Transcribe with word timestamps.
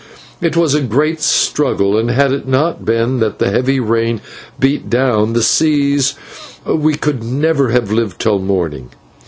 It 0.41 0.57
was 0.57 0.73
a 0.73 0.81
great 0.81 1.21
struggle, 1.21 1.95
and 1.95 2.09
had 2.09 2.31
it 2.31 2.47
not 2.47 2.83
been 2.83 3.19
that 3.19 3.37
the 3.37 3.51
heavy 3.51 3.79
rain 3.79 4.19
beat 4.59 4.89
down 4.89 5.33
the 5.33 5.43
seas, 5.43 6.15
we 6.65 6.95
could 6.95 7.21
never 7.21 7.69
have 7.69 7.91
lived 7.91 8.17
till 8.19 8.39
morning. 8.39 8.89